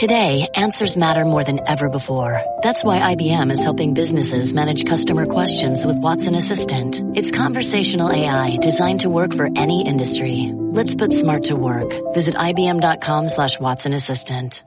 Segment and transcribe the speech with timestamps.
[0.00, 2.40] Today, answers matter more than ever before.
[2.62, 7.02] That's why IBM is helping businesses manage customer questions with Watson Assistant.
[7.14, 10.52] It's conversational AI designed to work for any industry.
[10.54, 11.92] Let's put smart to work.
[12.14, 14.64] Visit IBM.com slash Watson Assistant.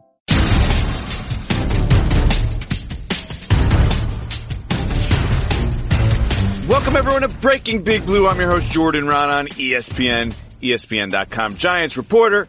[6.69, 8.27] Welcome everyone to Breaking Big Blue.
[8.27, 12.47] I'm your host Jordan Raanan ESPN, ESPN.com Giants reporter.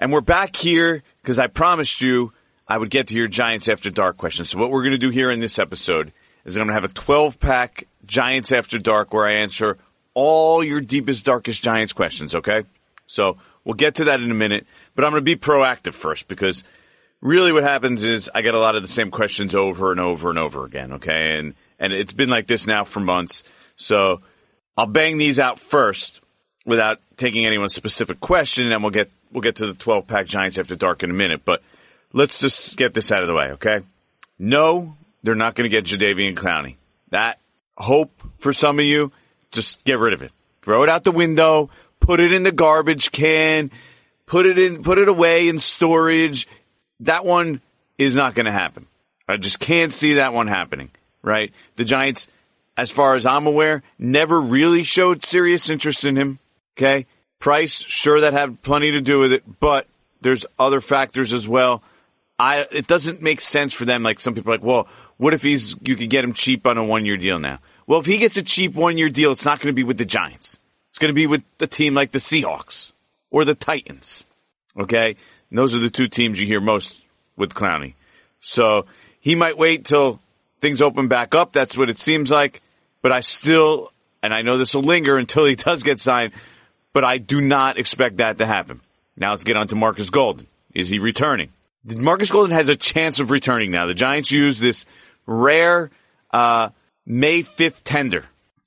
[0.00, 2.34] And we're back here because I promised you
[2.68, 4.50] I would get to your Giants After Dark questions.
[4.50, 6.12] So what we're going to do here in this episode
[6.44, 9.78] is I'm going to have a 12 pack Giants After Dark where I answer
[10.12, 12.64] all your deepest, darkest Giants questions, okay?
[13.06, 16.28] So we'll get to that in a minute, but I'm going to be proactive first
[16.28, 16.62] because
[17.22, 20.28] really what happens is I get a lot of the same questions over and over
[20.28, 21.38] and over again, okay?
[21.38, 23.44] And, and it's been like this now for months.
[23.76, 24.20] So
[24.76, 26.20] I'll bang these out first
[26.66, 30.58] without taking anyone's specific question, and we'll get we'll get to the 12 pack Giants
[30.58, 31.42] after dark in a minute.
[31.44, 31.62] But
[32.12, 33.80] let's just get this out of the way, okay?
[34.38, 36.76] No, they're not going to get Jadeveon Clowney.
[37.10, 37.38] That
[37.76, 39.12] hope for some of you,
[39.50, 40.32] just get rid of it.
[40.62, 41.70] Throw it out the window.
[42.00, 43.70] Put it in the garbage can.
[44.26, 44.82] Put it in.
[44.82, 46.48] Put it away in storage.
[47.00, 47.60] That one
[47.98, 48.86] is not going to happen.
[49.28, 50.90] I just can't see that one happening.
[51.22, 51.52] Right?
[51.76, 52.28] The Giants
[52.76, 56.38] as far as I'm aware, never really showed serious interest in him.
[56.76, 57.06] Okay.
[57.38, 59.86] Price, sure, that had plenty to do with it, but
[60.20, 61.82] there's other factors as well.
[62.38, 64.02] I, it doesn't make sense for them.
[64.02, 66.78] Like some people are like, well, what if he's, you could get him cheap on
[66.78, 67.58] a one year deal now?
[67.86, 69.98] Well, if he gets a cheap one year deal, it's not going to be with
[69.98, 70.58] the Giants.
[70.90, 72.92] It's going to be with a team like the Seahawks
[73.30, 74.24] or the Titans.
[74.78, 75.16] Okay.
[75.50, 77.00] And those are the two teams you hear most
[77.36, 77.94] with Clowney.
[78.40, 78.86] So
[79.20, 80.20] he might wait till
[80.60, 81.52] things open back up.
[81.52, 82.62] That's what it seems like.
[83.02, 86.32] But I still, and I know this will linger until he does get signed,
[86.94, 88.80] but I do not expect that to happen.
[89.16, 90.46] Now let's get on to Marcus Golden.
[90.74, 91.50] Is he returning?
[91.84, 93.86] Marcus Golden has a chance of returning now.
[93.86, 94.86] The Giants use this
[95.26, 95.90] rare
[96.32, 96.70] uh,
[97.04, 98.24] May 5th tender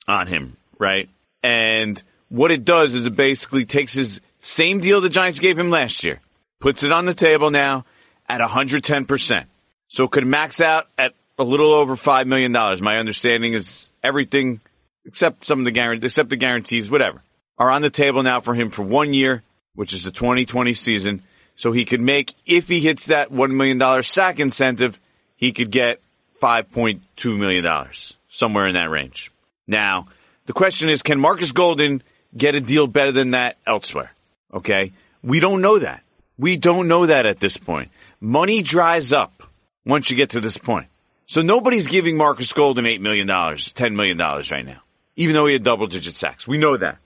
[0.08, 1.09] on him, right?
[1.42, 5.72] And what it does is it basically takes his same deal the Giants gave him
[5.72, 6.19] last year,
[6.59, 7.85] puts it on the table now
[8.29, 9.46] at 110%.
[9.88, 12.52] So it could max out at a little over $5 million.
[12.52, 14.59] My understanding is everything
[15.06, 17.22] except some of the guarantees, except the guarantees, whatever,
[17.57, 19.44] are on the table now for him for one year,
[19.75, 21.23] which is the 2020 season.
[21.56, 25.00] So he could make, if he hits that $1 million sack incentive,
[25.35, 26.00] he could get
[26.41, 27.66] $5.2 million,
[28.29, 29.31] somewhere in that range.
[29.66, 30.07] Now,
[30.46, 32.03] the question is, can Marcus Golden
[32.35, 34.12] get a deal better than that elsewhere?
[34.53, 34.94] Okay.
[35.23, 36.03] We don't know that.
[36.38, 37.90] We don't know that at this point.
[38.22, 39.44] Money dries up
[39.85, 40.88] once you get to this point.
[41.25, 44.81] So nobody's giving Marcus Golden $8 million, $10 million right now,
[45.16, 46.47] even though he had double digit sacks.
[46.47, 47.00] We know that.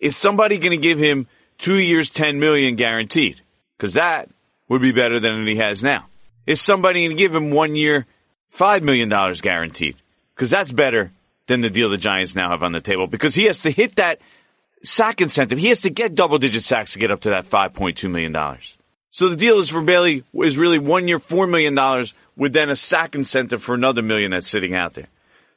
[0.00, 1.26] Is somebody going to give him
[1.58, 3.40] two years, 10 million guaranteed?
[3.78, 4.28] Cause that
[4.68, 6.06] would be better than what he has now.
[6.46, 8.06] Is somebody going to give him one year,
[8.56, 9.96] $5 million guaranteed?
[10.36, 11.12] Cause that's better
[11.46, 13.96] than the deal the Giants now have on the table because he has to hit
[13.96, 14.20] that
[14.82, 15.58] sack incentive.
[15.58, 18.34] He has to get double digit sacks to get up to that $5.2 million.
[19.10, 22.06] So the deal is for Bailey is really one year, $4 million
[22.36, 25.08] with then a sack incentive for another million that's sitting out there.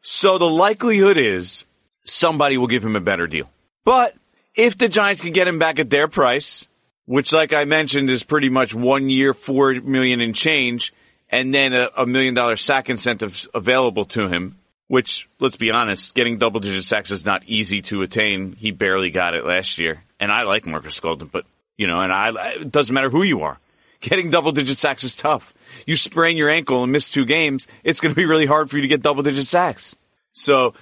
[0.01, 1.63] So the likelihood is
[2.03, 3.49] somebody will give him a better deal.
[3.85, 4.15] But
[4.55, 6.67] if the Giants can get him back at their price,
[7.05, 10.93] which like I mentioned is pretty much one year, four million in change,
[11.29, 16.13] and then a, a million dollar sack incentive available to him, which let's be honest,
[16.13, 18.53] getting double digit sacks is not easy to attain.
[18.53, 20.03] He barely got it last year.
[20.19, 21.45] And I like Marcus Golden, but
[21.77, 23.59] you know, and I, it doesn't matter who you are.
[23.99, 25.53] Getting double digit sacks is tough.
[25.85, 28.75] You sprain your ankle and miss two games, it's going to be really hard for
[28.75, 29.95] you to get double digit sacks.
[30.33, 30.73] So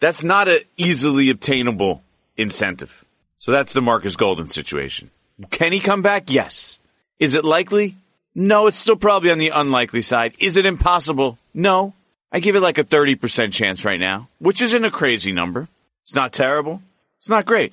[0.00, 2.02] that's not an easily obtainable
[2.36, 3.04] incentive.
[3.38, 5.10] So that's the Marcus Golden situation.
[5.50, 6.30] Can he come back?
[6.30, 6.78] Yes.
[7.18, 7.96] Is it likely?
[8.34, 10.34] No, it's still probably on the unlikely side.
[10.38, 11.38] Is it impossible?
[11.54, 11.94] No.
[12.30, 15.68] I give it like a 30% chance right now, which isn't a crazy number.
[16.02, 16.82] It's not terrible.
[17.18, 17.72] It's not great.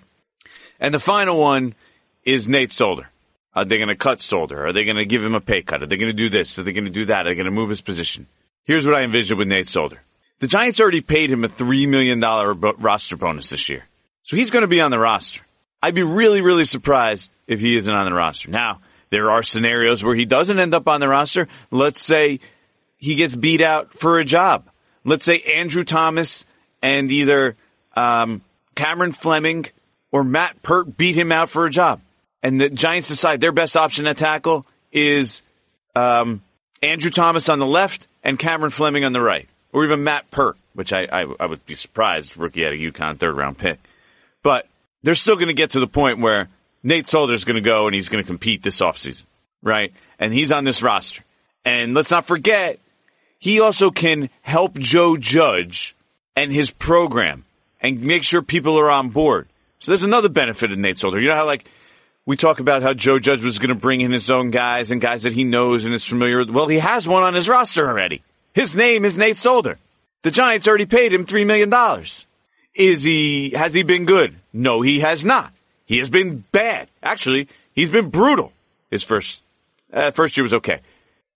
[0.79, 1.75] And the final one
[2.23, 3.09] is Nate Solder.
[3.53, 4.67] Are they going to cut Solder?
[4.67, 5.81] Are they going to give him a pay cut?
[5.83, 6.57] Are they going to do this?
[6.59, 7.25] Are they going to do that?
[7.25, 8.27] Are they going to move his position?
[8.65, 10.01] Here's what I envision with Nate Solder.
[10.39, 13.85] The Giants already paid him a $3 million roster bonus this year.
[14.23, 15.41] So he's going to be on the roster.
[15.85, 18.49] I'd be really, really surprised if he isn't on the roster.
[18.49, 21.47] Now, there are scenarios where he doesn't end up on the roster.
[21.71, 22.39] Let's say
[22.97, 24.67] he gets beat out for a job.
[25.03, 26.45] Let's say Andrew Thomas
[26.81, 27.55] and either
[27.95, 28.41] um,
[28.73, 29.65] Cameron Fleming
[30.11, 32.01] or Matt Peart beat him out for a job
[32.45, 35.41] and the Giants decide their best option at tackle is
[35.95, 36.43] um,
[36.83, 40.55] Andrew Thomas on the left and Cameron Fleming on the right, or even Matt Peart,
[40.75, 43.79] which I, I, I would be surprised rookie at a UConn third round pick.
[44.43, 44.67] But
[45.05, 46.49] they're still going to get to the point where
[46.83, 49.23] Nate Solder's going to go and he's going to compete this offseason.
[49.61, 49.93] right?
[50.19, 51.23] And he's on this roster.
[51.63, 52.79] And let's not forget,
[53.37, 55.95] he also can help Joe Judge
[56.35, 57.45] and his program
[57.81, 59.47] and make sure people are on board.
[59.79, 61.21] So there's another benefit of Nate Solder.
[61.21, 61.69] You know how like
[62.25, 64.99] we talk about how Joe Judge was going to bring in his own guys and
[64.99, 66.49] guys that he knows and is familiar with.
[66.49, 68.23] Well, he has one on his roster already.
[68.53, 69.77] His name is Nate Solder.
[70.23, 71.69] The Giants already paid him $3 million.
[72.75, 74.35] Is he, has he been good?
[74.53, 75.51] No, he has not.
[75.85, 76.89] He has been bad.
[77.01, 78.51] Actually, he's been brutal.
[78.91, 79.41] His first,
[79.93, 80.81] uh, first year was okay.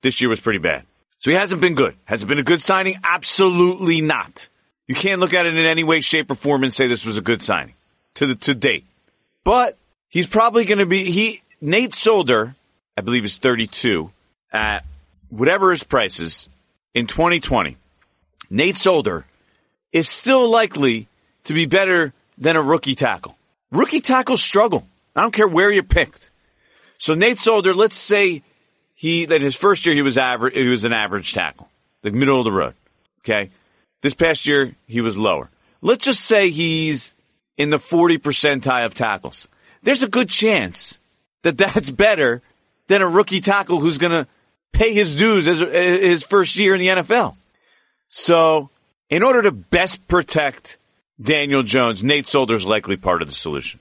[0.02, 0.84] This year was pretty bad.
[1.20, 1.96] So he hasn't been good.
[2.06, 2.98] Has it been a good signing?
[3.04, 4.48] Absolutely not.
[4.88, 7.18] You can't look at it in any way, shape, or form and say this was
[7.18, 7.76] a good signing
[8.16, 8.86] to the, to date.
[9.44, 9.78] But
[10.10, 12.56] he's probably going to be, he, Nate Solder,
[12.98, 14.12] I believe is 32
[14.52, 14.86] at
[15.30, 16.50] whatever his price is
[16.94, 17.78] in 2020.
[18.50, 19.26] Nate Solder
[19.92, 21.08] is still likely
[21.46, 23.36] to be better than a rookie tackle.
[23.72, 24.88] Rookie tackles struggle.
[25.16, 26.30] I don't care where you picked.
[26.98, 28.44] So Nate Solder, let's say
[28.96, 31.70] he, that his first year he was average, he was an average tackle,
[32.02, 32.74] the middle of the road.
[33.20, 33.50] Okay.
[34.02, 35.50] This past year he was lower.
[35.82, 37.14] Let's just say he's
[37.58, 39.48] in the 40 percentile of tackles.
[39.84, 41.00] There's a good chance
[41.44, 42.42] that that's better
[42.88, 44.28] than a rookie tackle who's going to
[44.72, 47.36] pay his dues as his first year in the NFL.
[48.10, 48.70] So
[49.10, 50.78] in order to best protect
[51.22, 53.80] Daniel Jones, Nate Solder is likely part of the solution.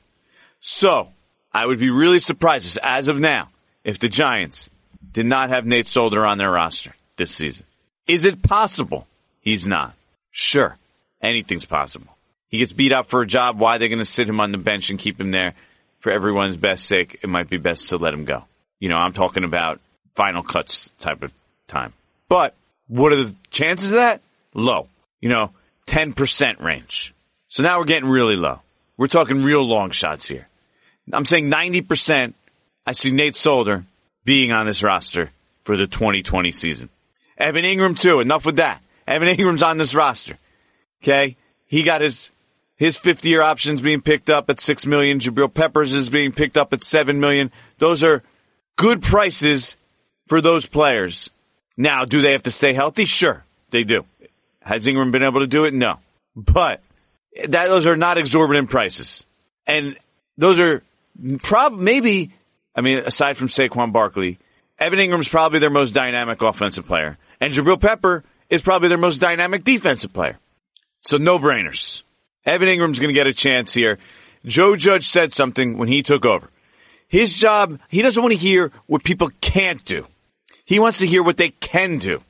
[0.60, 1.08] So
[1.52, 3.48] I would be really surprised as of now
[3.84, 4.68] if the Giants
[5.12, 7.64] did not have Nate Solder on their roster this season.
[8.06, 9.06] Is it possible?
[9.40, 9.94] He's not.
[10.30, 10.76] Sure.
[11.22, 12.16] Anything's possible.
[12.48, 13.58] He gets beat up for a job.
[13.58, 15.54] Why are they're going to sit him on the bench and keep him there
[16.00, 17.20] for everyone's best sake?
[17.22, 18.44] It might be best to let him go.
[18.80, 19.80] You know, I'm talking about
[20.14, 21.32] final cuts type of
[21.66, 21.92] time.
[22.28, 22.54] But
[22.86, 24.22] what are the chances of that?
[24.54, 24.88] Low.
[25.20, 25.50] You know,
[25.86, 27.14] 10% range.
[27.48, 28.60] So now we're getting really low.
[28.96, 30.48] We're talking real long shots here.
[31.12, 32.34] I'm saying 90%
[32.88, 33.84] I see Nate Solder
[34.24, 35.28] being on this roster
[35.62, 36.88] for the 2020 season.
[37.36, 38.20] Evan Engram too.
[38.20, 38.80] Enough with that.
[39.06, 40.38] Evan Engram's on this roster.
[41.02, 41.36] Okay.
[41.66, 42.30] He got his,
[42.76, 45.20] his 50 year options being picked up at 6 million.
[45.20, 47.52] Jabril Peppers is being picked up at 7 million.
[47.78, 48.22] Those are
[48.76, 49.76] good prices
[50.26, 51.28] for those players.
[51.76, 53.04] Now, do they have to stay healthy?
[53.04, 54.06] Sure, they do.
[54.62, 55.74] Has Engram been able to do it?
[55.74, 55.98] No.
[56.34, 56.80] But
[57.48, 59.24] that, those are not exorbitant prices.
[59.66, 59.96] And
[60.36, 60.82] those are
[61.42, 62.32] prob, maybe,
[62.74, 64.38] I mean, aside from Saquon Barkley,
[64.78, 67.18] Evan Engram's probably their most dynamic offensive player.
[67.40, 70.38] And Jabril Pepper is probably their most dynamic defensive player.
[71.02, 72.02] So no brainers.
[72.44, 73.98] Evan Engram's going to get a chance here.
[74.44, 76.48] Joe Judge said something when he took over.
[77.08, 80.06] His job, he doesn't want to hear what people can't do.
[80.64, 82.20] He wants to hear what they can do.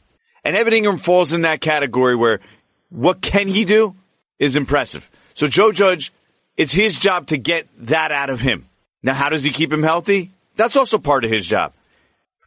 [0.44, 2.40] And Evan Engram falls in that category where
[2.88, 3.94] what can he do
[4.38, 5.08] is impressive.
[5.34, 6.12] So Joe Judge,
[6.56, 8.66] it's his job to get that out of him.
[9.02, 10.30] Now, how does he keep him healthy?
[10.56, 11.72] That's also part of his job.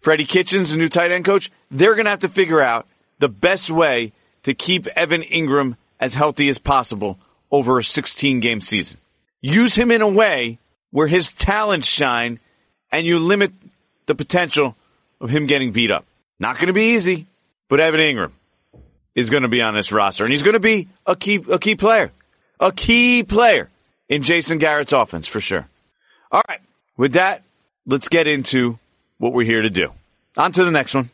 [0.01, 2.87] Freddie Kitchens, the new tight end coach, they're going to have to figure out
[3.19, 4.11] the best way
[4.43, 7.19] to keep Evan Engram as healthy as possible
[7.51, 8.99] over a 16 game season.
[9.41, 10.57] Use him in a way
[10.89, 12.39] where his talents shine
[12.91, 13.51] and you limit
[14.07, 14.75] the potential
[15.21, 16.05] of him getting beat up.
[16.39, 17.27] Not going to be easy,
[17.69, 18.31] but Evan Engram
[19.15, 21.59] is going to be on this roster and he's going to be a key, a
[21.59, 22.11] key player,
[22.59, 23.69] a key player
[24.09, 25.67] in Jason Garrett's offense for sure.
[26.31, 26.61] All right.
[26.97, 27.43] With that,
[27.85, 28.77] let's get into
[29.17, 29.89] what we're here to do.
[30.37, 31.09] On to the next one.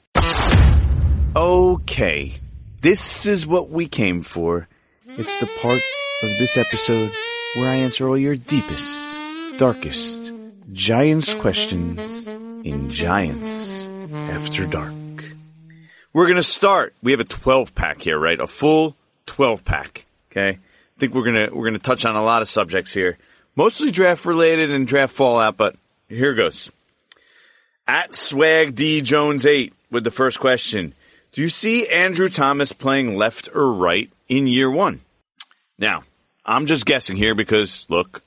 [1.35, 2.33] Okay.
[2.81, 4.67] This is what we came for.
[5.07, 5.81] It's the part
[6.23, 7.11] of this episode
[7.55, 8.99] where I answer all your deepest,
[9.57, 10.31] darkest
[10.73, 14.93] Giants questions in Giants After Dark.
[16.13, 16.93] We're going to start.
[17.03, 18.39] We have a 12 pack here, right?
[18.39, 18.95] A full
[19.27, 20.05] 12 pack.
[20.31, 20.57] Okay.
[20.57, 23.17] I think we're going to, we're going to touch on a lot of subjects here,
[23.55, 25.75] mostly draft related and draft fallout, but
[26.09, 26.71] here goes.
[27.87, 30.93] At Swag D Jones 8 with the first question.
[31.33, 35.01] Do you see Andrew Thomas playing left or right in year one?
[35.77, 36.03] Now,
[36.43, 38.23] I'm just guessing here because look,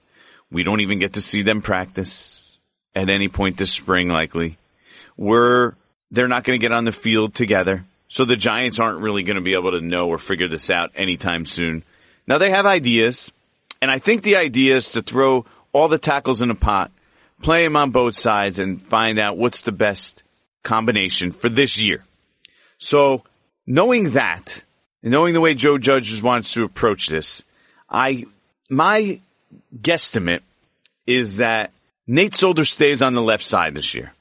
[0.51, 2.59] we don't even get to see them practice
[2.95, 4.59] at any point this spring likely.
[5.17, 5.75] We're,
[6.11, 7.85] they're not going to get on the field together.
[8.09, 10.91] So the Giants aren't really going to be able to know or figure this out
[10.97, 11.85] anytime soon.
[12.27, 13.31] Now they have ideas,
[13.81, 16.91] and I think the idea is to throw all the tackles in a pot,
[17.43, 20.23] play them on both sides, and find out what's the best
[20.63, 22.05] combination for this year.
[22.79, 23.23] So
[23.67, 24.65] knowing that,
[25.03, 27.45] and knowing the way Joe Judge wants to approach this,
[27.89, 28.25] I,
[28.69, 29.21] my
[29.77, 30.43] guesstimate
[31.07, 31.71] is that
[32.07, 34.13] Nate Solder stays on the left side this year.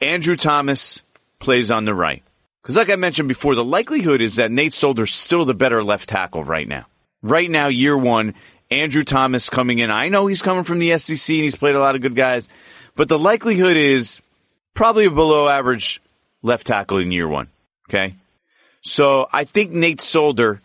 [0.00, 1.00] Andrew Thomas
[1.42, 2.22] plays on the right.
[2.62, 6.08] Cause like I mentioned before, the likelihood is that Nate Solder's still the better left
[6.08, 6.86] tackle right now.
[7.20, 8.34] Right now, year one,
[8.70, 9.90] Andrew Thomas coming in.
[9.90, 12.48] I know he's coming from the SEC and he's played a lot of good guys,
[12.94, 14.22] but the likelihood is
[14.74, 16.00] probably a below average
[16.42, 17.48] left tackle in year one.
[17.88, 18.14] Okay.
[18.82, 20.60] So I think Nate Solder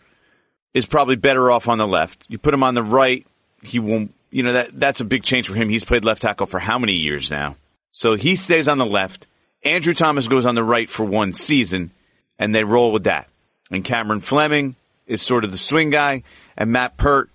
[0.74, 2.26] is probably better off on the left.
[2.28, 3.26] You put him on the right,
[3.62, 5.68] he won't, you know, that, that's a big change for him.
[5.68, 7.56] He's played left tackle for how many years now?
[7.92, 9.26] So he stays on the left.
[9.68, 11.90] Andrew Thomas goes on the right for one season
[12.38, 13.28] and they roll with that.
[13.70, 16.22] And Cameron Fleming is sort of the swing guy
[16.56, 17.28] and Matt Peart,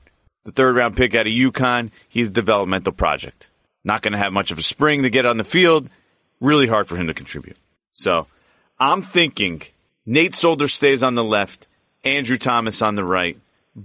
[0.44, 3.48] the third round pick out of UConn, he's a developmental project.
[3.84, 5.90] Not going to have much of a spring to get on the field.
[6.42, 7.58] Really hard for him to contribute.
[7.92, 8.26] So
[8.80, 9.62] I'm thinking
[10.08, 11.68] Nate Solder stays on the left,
[12.04, 13.38] Andrew Thomas on the right.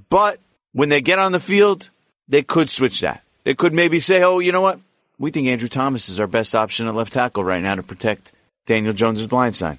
[0.09, 0.41] But
[0.73, 1.91] when they get on the field,
[2.29, 3.23] they could switch that.
[3.45, 4.81] They could maybe say, oh, you know what?
[5.19, 8.33] We think Andrew Thomas is our best option at left tackle right now to protect
[8.69, 9.79] Daniel Jones' blind side.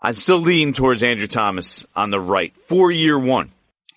[0.00, 3.50] I'd still lean towards Andrew Thomas on the right for year one.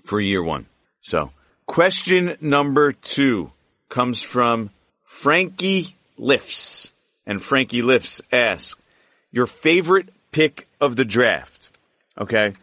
[0.05, 0.67] For year one.
[1.01, 1.31] So,
[1.65, 3.51] question number two
[3.89, 4.69] comes from
[5.03, 6.91] Frankie Lifts.
[7.27, 8.79] And Frankie Lifts asks,
[9.31, 11.69] your favorite pick of the draft.
[12.17, 12.53] Okay.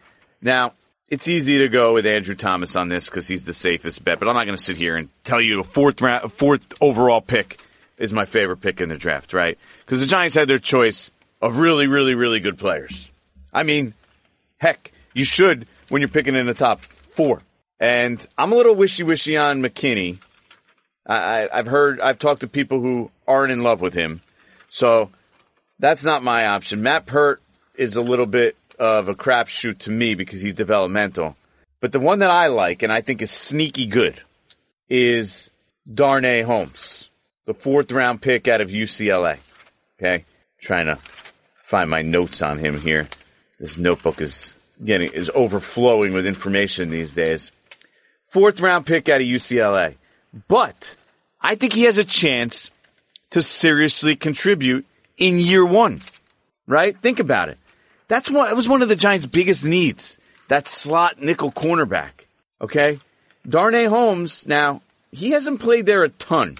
[0.41, 0.73] Now,
[1.07, 4.27] it's easy to go with Andrew Thomas on this because he's the safest bet, but
[4.27, 7.59] I'm not going to sit here and tell you a fourth round, fourth overall pick
[7.97, 9.57] is my favorite pick in the draft, right?
[9.85, 13.11] Because the Giants had their choice of really, really, really good players.
[13.53, 13.93] I mean,
[14.57, 17.41] heck, you should when you're picking in the top four.
[17.79, 20.19] And I'm a little wishy-wishy on McKinney.
[21.05, 24.21] I, I've heard, I've talked to people who aren't in love with him.
[24.69, 25.09] So
[25.79, 26.81] that's not my option.
[26.81, 27.41] Matt Peart
[27.75, 31.35] is a little bit of a crapshoot to me because he's developmental.
[31.79, 34.19] But the one that I like and I think is sneaky good
[34.89, 35.49] is
[35.91, 37.09] Darnay Holmes,
[37.45, 39.37] the fourth round pick out of UCLA.
[39.97, 40.25] Okay.
[40.59, 40.97] Trying to
[41.67, 43.09] find my notes on him here.
[43.59, 47.51] This notebook is getting, is overflowing with information these days.
[48.29, 49.95] Fourth round pick out of UCLA.
[50.47, 50.95] But
[51.41, 52.71] I think he has a chance
[53.31, 54.85] to seriously contribute
[55.17, 56.01] in year one.
[56.67, 56.97] Right?
[56.97, 57.57] Think about it.
[58.07, 60.17] That's one, it was one of the Giants' biggest needs.
[60.47, 62.27] That slot nickel cornerback.
[62.61, 62.99] Okay?
[63.47, 64.81] Darnay Holmes, now,
[65.11, 66.57] he hasn't played there a ton,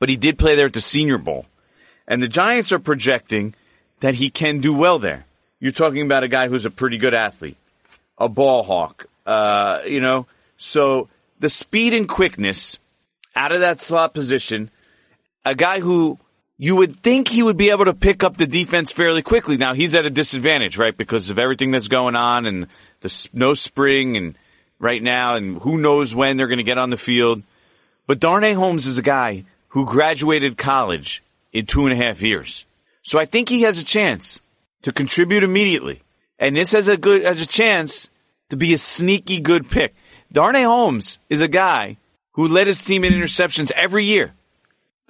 [0.00, 1.46] but he did play there at the Senior Bowl.
[2.08, 3.54] And the Giants are projecting
[4.02, 5.24] that he can do well there.
[5.60, 7.56] You're talking about a guy who's a pretty good athlete,
[8.18, 10.26] a ball hawk, uh, you know,
[10.58, 12.78] so the speed and quickness
[13.34, 14.70] out of that slot position,
[15.44, 16.18] a guy who
[16.58, 19.56] you would think he would be able to pick up the defense fairly quickly.
[19.56, 20.96] Now he's at a disadvantage, right?
[20.96, 22.66] Because of everything that's going on and
[23.00, 24.36] the no spring and
[24.78, 27.42] right now and who knows when they're going to get on the field.
[28.08, 32.64] But Darnay Holmes is a guy who graduated college in two and a half years.
[33.02, 34.40] So I think he has a chance
[34.82, 36.02] to contribute immediately.
[36.38, 38.10] And this has a good, has a chance
[38.50, 39.94] to be a sneaky good pick.
[40.32, 41.96] Darnay Holmes is a guy
[42.32, 44.32] who led his team in interceptions every year.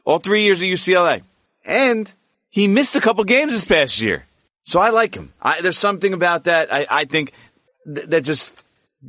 [0.05, 1.23] All three years at UCLA.
[1.65, 2.13] And
[2.51, 4.25] he missed a couple games this past year.
[4.65, 5.33] So I like him.
[5.41, 6.73] I, there's something about that.
[6.73, 7.33] I, I think
[7.85, 8.53] th- that just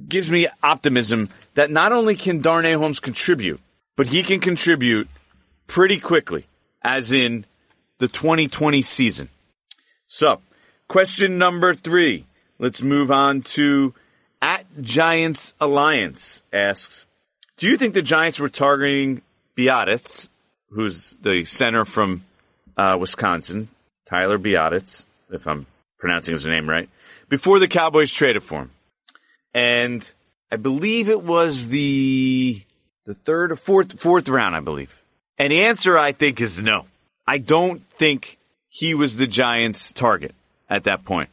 [0.07, 3.59] gives me optimism that not only can Darnay Holmes contribute,
[3.95, 5.07] but he can contribute
[5.67, 6.45] pretty quickly,
[6.81, 7.45] as in
[8.03, 9.29] the 2020 season.
[10.07, 10.41] So,
[10.89, 12.25] question number three.
[12.60, 13.93] Let's move on to
[14.41, 17.05] at Giants Alliance asks,
[17.55, 19.22] do you think the Giants were targeting
[19.57, 20.27] Biadasz,
[20.69, 22.25] who's the center from
[22.77, 23.69] uh, Wisconsin,
[24.10, 25.65] Tyler Biadasz, if I'm
[25.98, 26.89] pronouncing his name right,
[27.29, 28.72] before the Cowboys traded for him.
[29.53, 30.12] And
[30.51, 32.62] I believe it was the
[33.05, 34.91] the third or fourth fourth round, I believe.
[35.38, 36.86] And the answer I think is no.
[37.25, 38.38] I don't think
[38.70, 40.34] he was the Giants' target
[40.70, 41.30] at that point.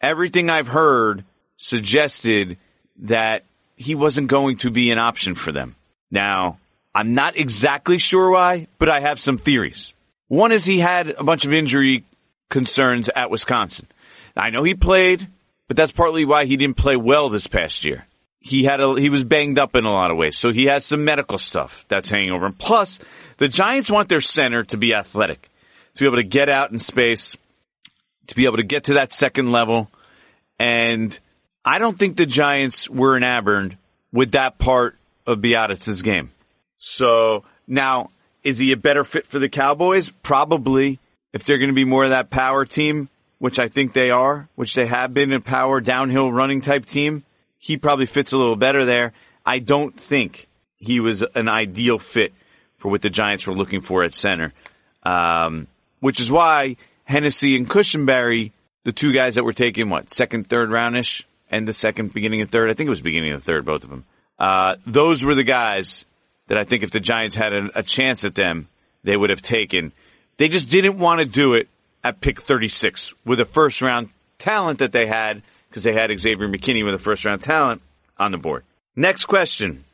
[0.00, 1.24] Everything I've heard
[1.56, 2.56] suggested
[3.00, 3.44] that
[3.76, 5.76] he wasn't going to be an option for them.
[6.10, 6.58] Now,
[6.94, 9.92] I'm not exactly sure why, but I have some theories.
[10.26, 12.04] One is he had a bunch of injury
[12.48, 13.86] concerns at Wisconsin.
[14.36, 15.26] I know he played,
[15.68, 18.07] but that's partly why he didn't play well this past year.
[18.40, 20.84] He had a, he was banged up in a lot of ways, so he has
[20.84, 22.52] some medical stuff that's hanging over him.
[22.52, 22.98] Plus,
[23.38, 25.50] the Giants want their center to be athletic,
[25.94, 27.36] to be able to get out in space,
[28.28, 29.90] to be able to get to that second level,
[30.58, 31.18] and
[31.64, 33.76] I don't think the Giants were enamored
[34.12, 36.30] with that part of Biadasz's game.
[36.78, 38.10] So now
[38.42, 40.10] is he a better fit for the Cowboys?
[40.22, 40.98] Probably.
[41.32, 44.48] If they're going to be more of that power team, which I think they are,
[44.54, 47.24] which they have been a power downhill running type team,
[47.58, 49.12] he probably fits a little better there.
[49.44, 52.32] I don't think he was an ideal fit
[52.76, 54.52] for what the Giants were looking for at center.
[55.02, 55.66] Um,
[56.00, 58.52] which is why Hennessy and Cushenberry,
[58.84, 62.50] the two guys that were taken, what, second, third roundish, and the second, beginning of
[62.50, 64.04] third, I think it was beginning of third, both of them.
[64.38, 66.04] Uh, those were the guys
[66.46, 68.68] that I think if the Giants had a, a chance at them,
[69.02, 69.92] they would have taken.
[70.36, 71.68] They just didn't want to do it
[72.04, 76.48] at pick 36 with a first round talent that they had because they had Xavier
[76.48, 77.82] McKinney with a first round talent
[78.18, 78.64] on the board.
[78.96, 79.84] Next question.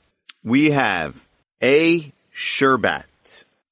[0.43, 1.15] We have
[1.63, 2.13] A.
[2.35, 3.05] Sherbat.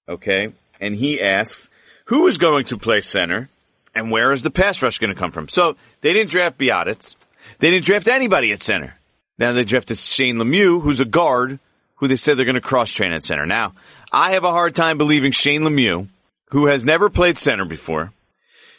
[0.09, 0.53] Okay.
[0.81, 1.69] And he asks,
[2.07, 3.49] who is going to play center
[3.95, 5.49] and where is the pass rush going to come from?
[5.49, 7.15] So they didn't draft Biadasz.
[7.59, 8.95] They didn't draft anybody at center.
[9.39, 11.59] Now they drafted Shane Lemieux, who's a guard,
[11.97, 13.47] who they said they're going to cross train at center.
[13.47, 13.75] Now,
[14.11, 16.09] I have a hard time believing Shane Lemieux,
[16.51, 18.13] who has never played center before,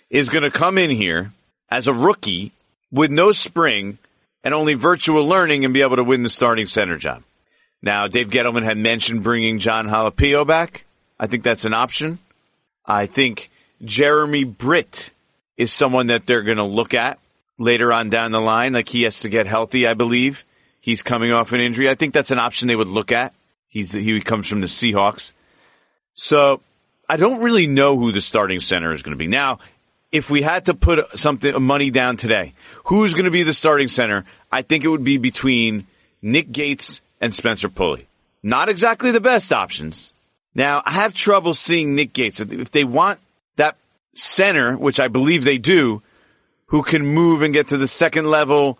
[0.09, 1.31] is going to come in here
[1.69, 2.51] as a rookie
[2.93, 3.97] with no spring
[4.43, 7.23] and only virtual learning and be able to win the starting center job.
[7.81, 10.85] Now, Dave Gettleman had mentioned bringing John Halapio back.
[11.19, 12.19] I think that's an option.
[12.85, 13.49] I think
[13.83, 15.11] Jeremy Britt
[15.57, 17.19] is someone that they're going to look at
[17.57, 18.73] later on down the line.
[18.73, 20.45] Like he has to get healthy, I believe.
[20.79, 21.89] He's coming off an injury.
[21.89, 23.33] I think that's an option they would look at.
[23.67, 25.31] He's he comes from the Seahawks.
[26.13, 26.61] So
[27.09, 29.27] I don't really know who the starting center is going to be.
[29.27, 29.59] Now,
[30.13, 32.53] if we had to put something money down today,
[32.85, 34.23] who's going to be the starting center?
[34.51, 35.87] I think it would be between
[36.21, 38.05] Nick Gates and Spencer Pulley.
[38.43, 40.13] Not exactly the best options.
[40.53, 42.39] Now, I have trouble seeing Nick Gates.
[42.39, 43.19] If they want
[43.55, 43.75] that
[44.13, 46.03] center, which I believe they do,
[46.67, 48.77] who can move and get to the second level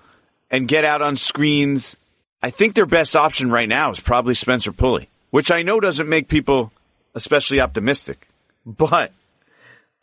[0.51, 1.97] and get out on screens,
[2.43, 6.07] I think their best option right now is probably Spencer Pulley, which I know doesn't
[6.07, 6.71] make people
[7.15, 8.27] especially optimistic,
[8.67, 9.11] but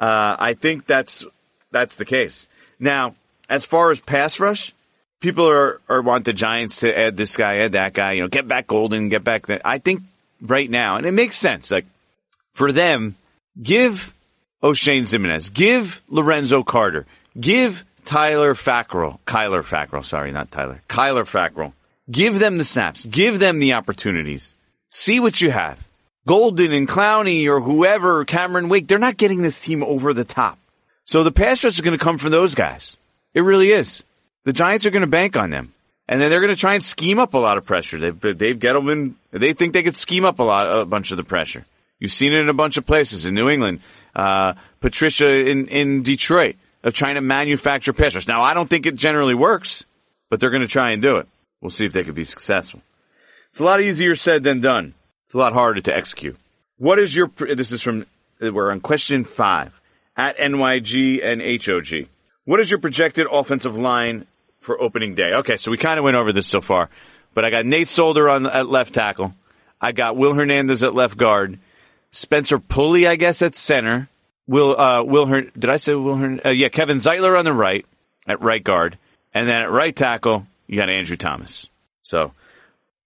[0.01, 1.25] uh, I think that's
[1.71, 2.49] that's the case.
[2.79, 3.15] Now,
[3.49, 4.73] as far as pass rush,
[5.21, 8.29] people are, are want the Giants to add this guy, add that guy, you know,
[8.29, 9.63] get back Golden, get back that.
[9.65, 10.03] I think
[10.41, 11.87] right now, and it makes sense, like
[12.55, 13.17] for them,
[13.61, 14.13] give
[14.63, 17.07] Oshane Ximines, give Lorenzo Carter,
[17.39, 21.73] give Tyler Fackrell, Kyler Fackrell, sorry, not Tyler, Kyler Fackrell.
[22.11, 24.57] Give them the snaps, give them the opportunities.
[24.89, 25.79] See what you have.
[26.27, 30.59] Golden and Clowney or whoever, Cameron Wake, they're not getting this team over the top.
[31.05, 32.97] So the pass rush is going to come from those guys.
[33.35, 34.05] It really is.
[34.45, 35.73] The Giants are going to bank on them.
[36.09, 37.99] And then they're going to try and scheme up a lot of pressure.
[37.99, 41.23] They've, Dave Gettleman, they think they could scheme up a lot, a bunch of the
[41.23, 41.65] pressure.
[42.01, 43.81] You've seen it in a bunch of places in New England,
[44.17, 48.27] uh, Patricia in, in Detroit of trying to manufacture pass rush.
[48.27, 49.85] Now, I don't think it generally works,
[50.31, 51.29] but they're going to try and do it.
[51.61, 52.81] We'll see if they could be successful.
[53.51, 54.95] It's a lot easier said than done.
[55.31, 56.37] It's a lot harder to execute.
[56.77, 58.05] What is your, this is from,
[58.41, 59.73] we're on question five
[60.17, 62.09] at NYG and HOG.
[62.47, 64.27] What is your projected offensive line
[64.59, 65.35] for opening day?
[65.35, 66.91] Okay, so we kind of went over this so far,
[67.33, 69.33] but I got Nate Solder on at left tackle.
[69.81, 71.61] I got Will Hernandez at left guard.
[72.11, 74.09] Spencer Pulley, I guess, at center.
[74.49, 77.87] Will, uh, Will, Her- did I say Will, uh, yeah, Kevin Zeitler on the right
[78.27, 78.99] at right guard.
[79.33, 81.69] And then at right tackle, you got Andrew Thomas.
[82.03, 82.33] So,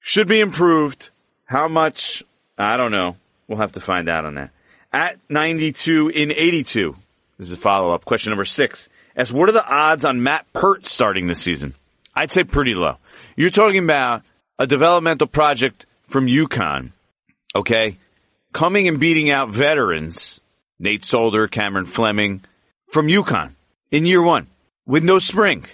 [0.01, 1.11] should be improved.
[1.45, 2.23] How much?
[2.59, 3.17] I don't know.
[3.49, 4.51] We'll have to find out on that.
[4.93, 6.97] At 92 in 82.
[7.39, 8.05] This is a follow up.
[8.05, 8.89] Question number six.
[9.17, 11.75] As what are the odds on Matt Peart starting this season?
[12.15, 12.97] I'd say pretty low.
[13.37, 14.23] You're talking about
[14.59, 16.93] a developmental project from UConn.
[17.55, 17.97] Okay.
[18.53, 20.41] Coming and beating out veterans,
[20.79, 22.43] Nate Solder, Cameron Fleming
[22.89, 23.53] from UConn
[23.91, 24.47] in year one
[24.87, 25.65] with no spring.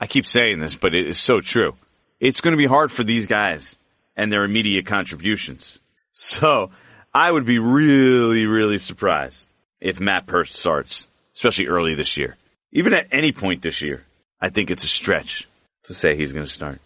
[0.00, 1.74] I keep saying this, but it is so true.
[2.20, 3.76] It's going to be hard for these guys
[4.16, 5.80] and their immediate contributions.
[6.12, 6.70] So
[7.14, 9.48] I would be really, really surprised
[9.80, 12.36] if Matt Peart starts, especially early this year.
[12.72, 14.04] Even at any point this year,
[14.40, 15.48] I think it's a stretch
[15.84, 16.80] to say he's going to start.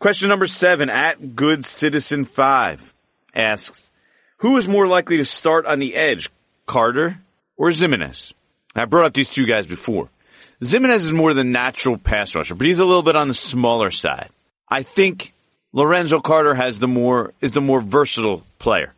[0.00, 2.92] Question number seven at Good Citizen 5
[3.34, 3.90] asks,
[4.38, 6.28] who is more likely to start on the edge,
[6.66, 7.18] Carter
[7.56, 8.32] or Ximines?
[8.74, 10.08] I brought up these two guys before.
[10.60, 13.90] Ximines is more the natural pass rusher, but he's a little bit on the smaller
[13.90, 14.30] side.
[14.68, 15.32] I think
[15.72, 18.92] Lorenzo Carter has the more, is the more versatile player.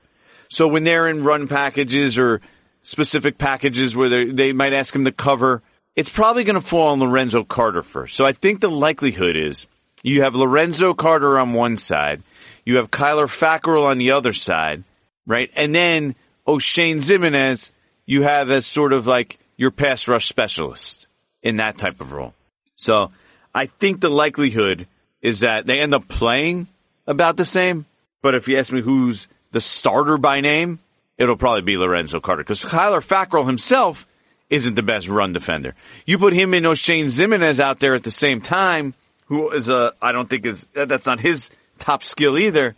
[0.48, 2.40] So when they're in run packages or
[2.82, 5.62] specific packages where they, they might ask him to cover,
[5.96, 8.16] it's probably going to fall on Lorenzo Carter first.
[8.16, 9.66] So I think the likelihood is
[10.02, 12.22] you have Lorenzo Carter on one side,
[12.64, 14.84] you have Kyler Fackrell on the other side,
[15.26, 15.50] right?
[15.56, 16.14] And then
[16.46, 17.70] Oshane Ximines,
[18.06, 21.06] you have as sort of like your pass rush specialist
[21.42, 22.34] in that type of role.
[22.76, 23.12] So
[23.54, 24.86] I think the likelihood
[25.24, 26.68] is that they end up playing
[27.06, 27.86] about the same.
[28.22, 30.78] But if you ask me who's the starter by name,
[31.16, 34.06] it'll probably be Lorenzo Carter because Kyler Fackrell himself
[34.50, 35.74] isn't the best run defender.
[36.04, 38.92] You put him in Oshane Ximines out there at the same time,
[39.26, 42.76] who is a, I don't think is, that's not his top skill either.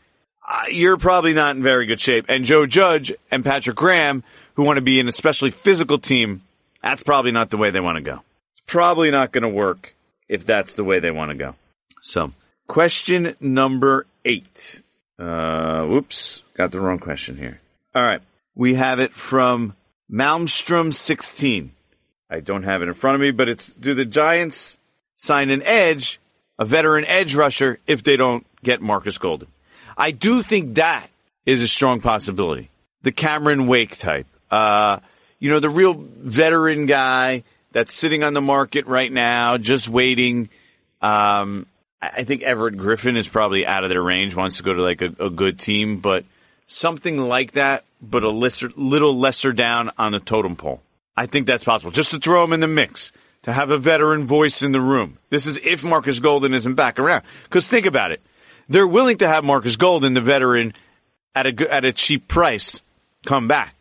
[0.49, 2.27] Uh, you're probably not in very good shape.
[2.29, 4.23] And Joe Judge and Patrick Graham,
[4.55, 6.43] who want to be an especially physical team,
[6.81, 9.95] that's probably not the way they want to go It's probably not going to work
[10.29, 11.57] if that's the way they want to go.
[12.07, 12.31] So,
[12.69, 14.81] question number eight.
[15.19, 17.61] Uh, whoops, got the wrong question here.
[17.95, 18.21] All right.
[18.55, 19.75] We have it from
[20.11, 21.73] Malmstrom 16.
[22.31, 24.77] I don't have it in front of me, but it's do the Giants
[25.17, 26.21] sign an edge,
[26.59, 29.49] a veteran edge rusher, if they don't get Marcus Golden?
[29.97, 31.09] I do think that
[31.45, 32.71] is a strong possibility.
[33.03, 34.27] The Cameron Wake type.
[34.51, 34.99] Uh,
[35.39, 37.43] you know, the real veteran guy
[37.73, 40.49] that's sitting on the market right now, just waiting.
[41.03, 41.67] Um,
[42.01, 45.03] I think Everson Griffen is probably out of their range, wants to go to like
[45.03, 46.25] a, a good team, but
[46.67, 50.83] something like that, but a lesser, little lesser down on the totem pole.
[51.17, 51.91] I think that's possible.
[51.91, 55.19] Just to throw him in the mix, to have a veteran voice in the room.
[55.31, 57.23] This is if Marcus Golden isn't back around.
[57.49, 58.21] Cause think about it.
[58.69, 60.75] They're willing to have Marcus Golden, the veteran,
[61.35, 62.81] at a, at a cheap price,
[63.25, 63.75] come back.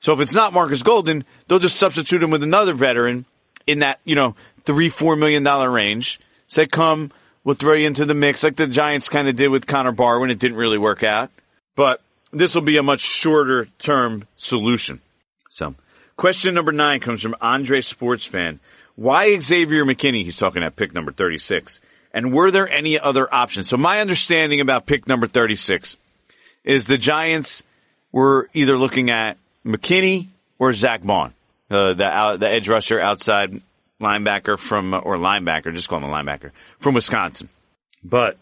[0.00, 3.26] So if it's not Marcus Golden, they'll just substitute him with another veteran
[3.66, 6.18] in that, you know, three, four million dollar range.
[6.48, 7.12] Say, come,
[7.44, 10.18] we'll throw you into the mix like the Giants kind of did with Connor Barr
[10.18, 11.30] when it didn't really work out.
[11.74, 12.00] But
[12.32, 15.00] this will be a much shorter term solution.
[15.50, 15.74] So
[16.16, 18.60] question number nine comes from Andre Sports Fan.
[18.94, 20.24] Why Xavier McKinney?
[20.24, 21.80] He's talking at pick number 36.
[22.14, 23.68] And were there any other options?
[23.68, 25.96] So my understanding about pick number 36
[26.62, 27.62] is the Giants
[28.12, 30.26] were either looking at McKinney
[30.58, 31.32] or Zack Baun,
[31.70, 33.60] uh, the the edge rusher outside
[34.02, 37.48] linebacker from or linebacker, just call him a linebacker from Wisconsin.
[38.04, 38.36] But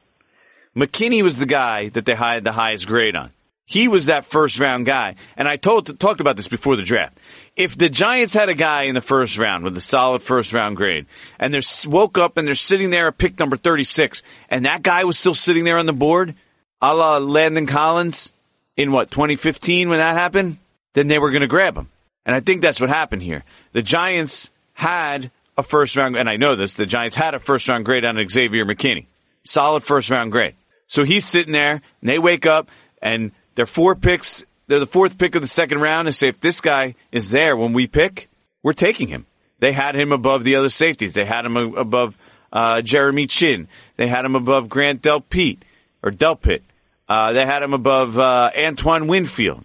[0.76, 3.30] McKinney was the guy that they had the highest grade on.
[3.66, 7.16] He was that first round guy, and I told talked about this before the draft.
[7.54, 10.76] If the Giants had a guy in the first round with a solid first round
[10.76, 11.06] grade,
[11.38, 14.82] and they woke up and they're sitting there at pick number thirty six, and that
[14.82, 16.34] guy was still sitting there on the board,
[16.82, 18.32] a la Landon Collins
[18.76, 20.56] in what 2015 when that happened,
[20.94, 21.88] then they were going to grab him.
[22.26, 23.44] And I think that's what happened here.
[23.72, 27.68] The Giants had a first round, and I know this, the Giants had a first
[27.68, 29.06] round grade on Xavier McKinney.
[29.44, 30.54] Solid first round grade.
[30.86, 32.68] So he's sitting there, and they wake up,
[33.00, 36.40] and they're four picks, they're the fourth pick of the second round, and say, if
[36.40, 38.28] this guy is there when we pick,
[38.62, 39.26] we're taking him.
[39.60, 41.14] They had him above the other safeties.
[41.14, 42.16] They had him above
[42.52, 43.68] uh, Jeremy Chinn.
[43.96, 45.58] They had him above Grant Del Delpit,
[46.02, 46.62] or Delpit.
[47.08, 49.64] Uh, they had him above uh, Antoine Winfield.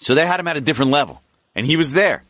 [0.00, 1.20] So they had him at a different level,
[1.56, 2.22] and he was there.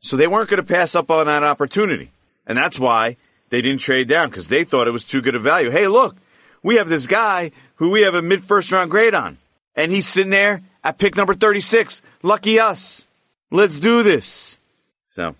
[0.00, 2.10] So they weren't going to pass up on that opportunity.
[2.48, 3.16] And that's why
[3.50, 5.70] they didn't trade down because they thought it was too good a value.
[5.70, 6.16] Hey, look,
[6.62, 9.38] we have this guy who we have a mid first round grade on
[9.78, 12.02] and he's sitting there at pick number 36.
[12.22, 13.06] Lucky us.
[13.50, 14.58] Let's do this.
[15.06, 15.36] So,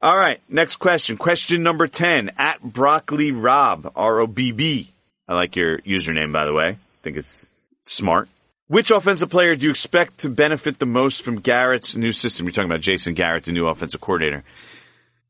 [0.00, 0.40] all right.
[0.48, 1.16] Next question.
[1.18, 4.90] Question number 10 at Broccoli Rob, R-O-B-B.
[5.28, 6.68] I like your username, by the way.
[6.70, 7.46] I think it's
[7.82, 8.28] smart.
[8.66, 12.46] Which offensive player do you expect to benefit the most from Garrett's new system?
[12.46, 14.42] You're talking about Jason Garrett, the new offensive coordinator.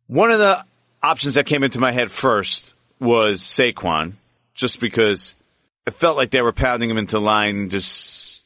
[0.06, 0.64] One of the
[1.02, 4.12] options that came into my head first was Saquon,
[4.54, 5.34] just because
[5.86, 8.42] it felt like they were pounding him into line, just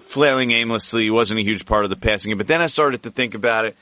[0.00, 1.04] flailing aimlessly.
[1.04, 2.38] He wasn't a huge part of the passing game.
[2.38, 3.76] But then I started to think about it.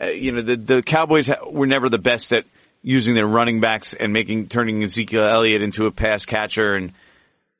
[0.00, 2.44] Uh, you know, the, the Cowboys were never the best at
[2.82, 6.74] using their running backs and making, turning Ezekiel Elliott into a pass catcher.
[6.74, 6.92] And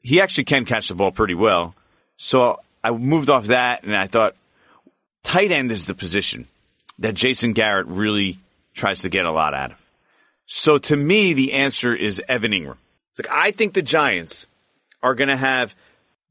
[0.02, 1.74] he actually can catch the ball pretty well.
[2.16, 4.36] So I moved off that and I thought
[5.22, 6.46] tight end is the position
[7.00, 8.38] that Jason Garrett really
[8.74, 9.78] tries to get a lot out of.
[10.46, 12.76] So to me, the answer is Evan Engram.
[13.12, 14.46] It's like, I think the Giants
[15.02, 15.74] are going to have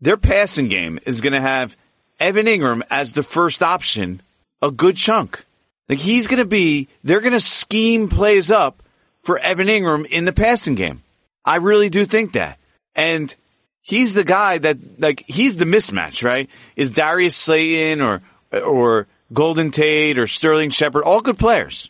[0.02, 1.76] their passing game is going to have
[2.20, 4.22] Evan Engram as the first option
[4.62, 5.44] a good chunk.
[5.90, 8.82] Like he's going to be, they're going to scheme plays up
[9.24, 11.02] for Evan Engram in the passing game.
[11.44, 12.58] I really do think that.
[12.96, 13.34] And
[13.82, 16.50] he's the guy that like he's the mismatch, right?
[16.76, 21.90] Is Darius Slayton or or Golden Tate or Sterling Shepard all good players?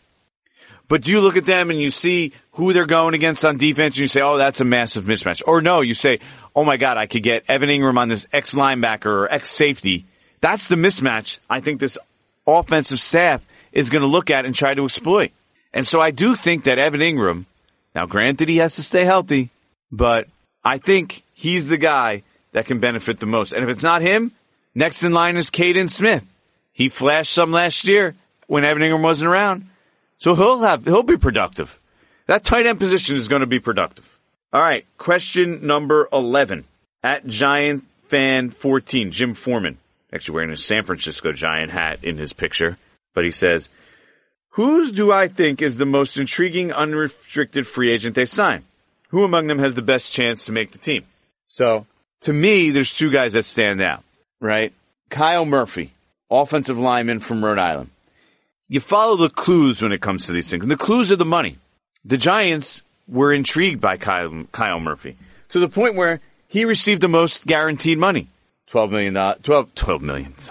[0.88, 3.96] But do you look at them and you see who they're going against on defense
[3.96, 5.42] and you say, oh, that's a massive mismatch?
[5.46, 6.20] Or no, you say,
[6.54, 10.06] oh my God, I could get Evan Engram on this ex linebacker or ex safety.
[10.40, 11.98] That's the mismatch I think this
[12.46, 15.32] offensive staff is going to look at and try to exploit.
[15.72, 17.46] And so I do think that Evan Engram,
[17.94, 19.50] now granted he has to stay healthy,
[19.90, 20.28] but
[20.64, 22.22] I think he's the guy
[22.52, 23.52] that can benefit the most.
[23.52, 24.32] And if it's not him,
[24.74, 26.24] next in line is Kaden Smith.
[26.72, 28.14] He flashed some last year
[28.46, 29.68] when Evan Ingram wasn't around.
[30.18, 31.78] So he'll have, he'll be productive.
[32.26, 34.08] That tight end position is going to be productive.
[34.52, 34.84] All right.
[34.98, 36.64] Question number 11
[37.02, 39.78] at Giant fan 14, Jim Foreman.
[40.12, 42.78] Actually wearing a San Francisco Giant hat in his picture,
[43.12, 43.68] but he says,
[44.50, 48.62] whose do I think is the most intriguing unrestricted free agent they sign?
[49.08, 51.04] Who among them has the best chance to make the team?
[51.46, 51.86] So
[52.22, 54.04] to me, there's two guys that stand out,
[54.40, 54.72] right?
[55.10, 55.92] Kyle Murphy,
[56.30, 57.90] offensive lineman from Rhode Island.
[58.68, 60.62] You follow the clues when it comes to these things.
[60.62, 61.58] And the clues are the money.
[62.04, 65.16] The Giants were intrigued by Kyle, Kyle Murphy
[65.50, 68.28] to the point where he received the most guaranteed money.
[68.70, 70.34] $12 million, 12, 12 million.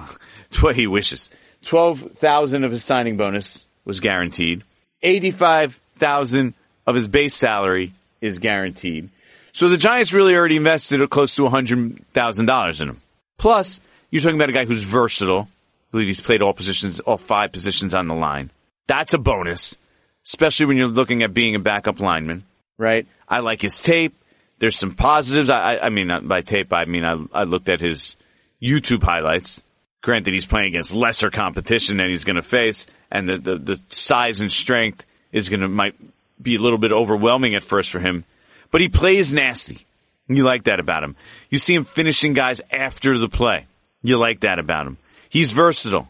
[0.50, 1.30] It's what he wishes.
[1.66, 4.64] 12,000 of his signing bonus was guaranteed.
[5.02, 6.54] 85,000
[6.88, 9.10] of his base salary is guaranteed.
[9.52, 13.02] So the Giants really already invested close to $100,000 in him.
[13.38, 15.50] Plus, you're talking about a guy who's versatile.
[15.96, 18.52] I believe he's played all positions, all five positions on the line.
[18.86, 19.78] That's a bonus,
[20.26, 22.44] especially when you're looking at being a backup lineman,
[22.78, 23.08] right?
[23.30, 24.14] I like his tape.
[24.60, 25.50] There's some positives.
[25.50, 28.18] I, I mean, by tape, I mean, I, I looked at his
[28.62, 29.64] YouTube highlights.
[30.02, 33.82] Granted, he's playing against lesser competition than he's going to face, and the, the, the
[33.88, 35.96] size and strength is going to might
[36.42, 38.26] be a little bit overwhelming at first for him.
[38.70, 39.86] But he plays nasty.
[40.28, 41.16] You like that about him.
[41.50, 43.66] You see him finishing guys after the play.
[44.04, 44.98] You like that about him.
[45.36, 46.08] He's versatile.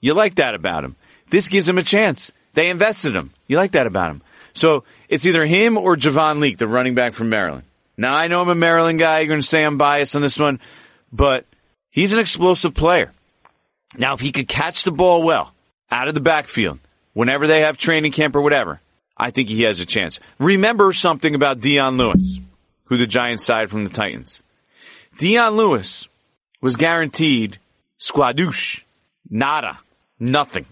[0.00, 0.94] You like that about him.
[1.30, 2.30] This gives him a chance.
[2.54, 3.32] They invested him.
[3.48, 4.22] You like that about him.
[4.54, 7.64] So it's either him or Javon Leake, the running back from Maryland.
[7.96, 9.18] Now I know I'm a Maryland guy.
[9.18, 10.60] You're going to say I'm biased on this one,
[11.12, 11.44] but
[11.90, 13.10] he's an explosive player.
[13.96, 15.52] Now if he could catch the ball well
[15.90, 16.78] out of the backfield,
[17.14, 18.80] whenever they have training camp or whatever,
[19.16, 20.20] I think he has a chance.
[20.38, 22.38] Remember something about Dion Lewis,
[22.84, 24.40] who the Giants signed from the Titans.
[25.18, 26.06] Dion Lewis
[26.60, 27.58] was guaranteed
[27.98, 28.82] squadouche,
[29.28, 29.78] nada,
[30.18, 30.66] nothing.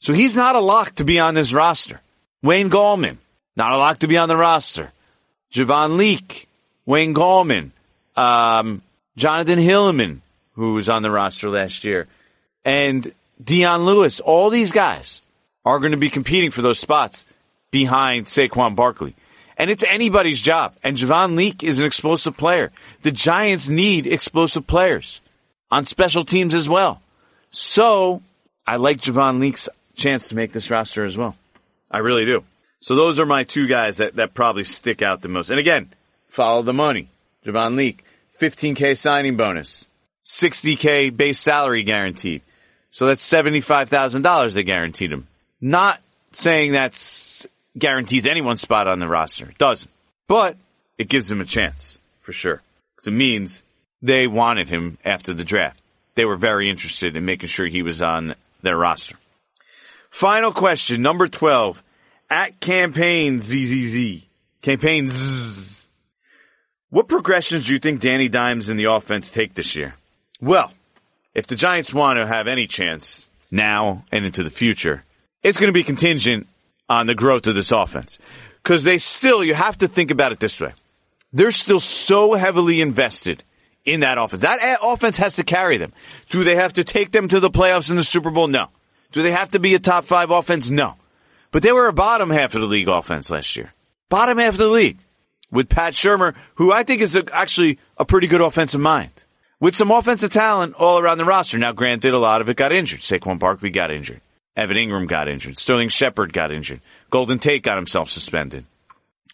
[0.00, 2.00] So he's not a lock to be on this roster.
[2.42, 3.16] Wayne Gallman,
[3.56, 4.92] not a lock to be on the roster.
[5.52, 6.48] Javon Leake,
[6.86, 7.70] Wayne Gallman,
[8.16, 8.82] um,
[9.16, 10.20] Jonathan Hilliman,
[10.54, 12.06] who was on the roster last year,
[12.64, 13.12] and
[13.42, 14.20] Dion Lewis.
[14.20, 15.20] All these guys
[15.64, 17.26] are going to be competing for those spots
[17.70, 19.14] behind Saquon Barkley.
[19.56, 20.74] And it's anybody's job.
[20.84, 22.70] And Javon Leake is an explosive player.
[23.02, 25.20] The Giants need explosive players
[25.70, 27.00] on special teams as well.
[27.50, 28.22] So
[28.66, 31.36] I like Javon Leake's chance to make this roster as well.
[31.90, 32.44] I really do.
[32.80, 35.50] So those are my two guys that, that probably stick out the most.
[35.50, 35.92] And again,
[36.28, 37.08] follow the money.
[37.44, 38.04] Javon Leake,
[38.40, 39.84] 15K signing bonus,
[40.24, 42.42] 60K base salary guaranteed.
[42.90, 45.26] So that's $75,000 they guaranteed him.
[45.60, 46.00] Not
[46.32, 49.46] saying that's guarantees anyone's spot on the roster.
[49.46, 49.90] It doesn't.
[50.26, 50.56] But
[50.98, 52.62] it gives him a chance, for sure.
[52.94, 53.62] Because it means
[54.02, 55.80] they wanted him after the draft.
[56.14, 59.16] They were very interested in making sure he was on their roster.
[60.10, 61.82] Final question, number 12.
[62.30, 64.24] At campaign ZZZ.
[64.62, 65.86] Campaign ZZZ.
[66.90, 69.94] What progressions do you think Danny Dimes and the offense take this year?
[70.40, 70.72] Well,
[71.34, 75.04] if the Giants want to have any chance now and into the future,
[75.42, 76.46] it's going to be contingent
[76.88, 78.18] on the growth of this offense.
[78.62, 80.72] Cause they still, you have to think about it this way.
[81.32, 83.42] They're still so heavily invested
[83.84, 84.42] in that offense.
[84.42, 85.92] That offense has to carry them.
[86.30, 88.48] Do they have to take them to the playoffs in the Super Bowl?
[88.48, 88.68] No.
[89.12, 90.68] Do they have to be a top five offense?
[90.68, 90.96] No.
[91.50, 93.72] But they were a bottom half of the league offense last year.
[94.08, 94.98] Bottom half of the league
[95.50, 99.10] with Pat Shurmur, who I think is a, actually a pretty good offensive mind
[99.60, 101.58] with some offensive talent all around the roster.
[101.58, 103.00] Now, granted, a lot of it got injured.
[103.00, 104.20] Saquon Barkley got injured.
[104.56, 105.56] Evan Engram got injured.
[105.56, 106.80] Sterling Shepard got injured.
[107.10, 108.64] Golden Tate got himself suspended.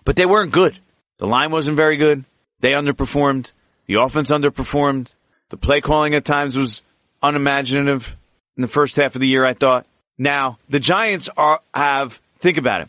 [0.05, 0.79] But they weren't good.
[1.19, 2.25] The line wasn't very good.
[2.61, 3.51] They underperformed.
[3.87, 5.09] The offense underperformed.
[5.51, 6.83] The play calling at times was
[7.23, 8.17] unimaginative
[8.57, 9.87] in the first half of the year, I thought.
[10.19, 12.89] Now, the Giants are, have, think about it.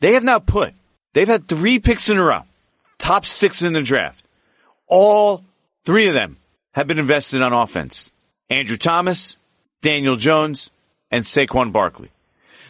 [0.00, 0.74] They have now put,
[1.12, 2.42] they've had three picks in a row.
[2.98, 4.24] Top six in the draft.
[4.86, 5.42] All
[5.84, 6.36] three of them
[6.72, 8.10] have been invested on offense.
[8.50, 9.36] Andrew Thomas,
[9.82, 10.70] Daniel Jones,
[11.10, 12.10] and Saquon Barkley.